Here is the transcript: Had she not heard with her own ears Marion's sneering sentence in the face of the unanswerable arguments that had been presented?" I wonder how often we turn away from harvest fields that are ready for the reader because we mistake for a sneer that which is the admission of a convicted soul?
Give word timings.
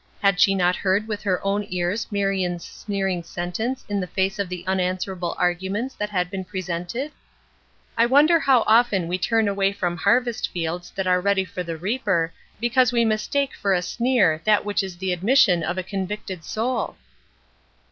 Had 0.19 0.39
she 0.39 0.55
not 0.55 0.77
heard 0.77 1.07
with 1.07 1.21
her 1.21 1.39
own 1.45 1.63
ears 1.69 2.07
Marion's 2.11 2.65
sneering 2.65 3.21
sentence 3.21 3.85
in 3.87 3.99
the 3.99 4.07
face 4.07 4.39
of 4.39 4.49
the 4.49 4.63
unanswerable 4.65 5.35
arguments 5.37 5.93
that 5.93 6.09
had 6.09 6.31
been 6.31 6.43
presented?" 6.43 7.11
I 7.95 8.07
wonder 8.07 8.39
how 8.39 8.61
often 8.65 9.07
we 9.07 9.19
turn 9.19 9.47
away 9.47 9.71
from 9.73 9.97
harvest 9.97 10.49
fields 10.49 10.89
that 10.95 11.05
are 11.05 11.21
ready 11.21 11.45
for 11.45 11.61
the 11.61 11.77
reader 11.77 12.33
because 12.59 12.91
we 12.91 13.05
mistake 13.05 13.53
for 13.55 13.75
a 13.75 13.83
sneer 13.83 14.41
that 14.43 14.65
which 14.65 14.81
is 14.81 14.97
the 14.97 15.11
admission 15.13 15.61
of 15.61 15.77
a 15.77 15.83
convicted 15.83 16.43
soul? 16.43 16.95